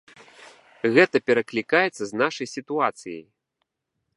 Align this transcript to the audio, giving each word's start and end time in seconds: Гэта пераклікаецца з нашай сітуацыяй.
Гэта 0.95 1.21
пераклікаецца 1.31 2.03
з 2.13 2.21
нашай 2.23 2.47
сітуацыяй. 2.55 3.21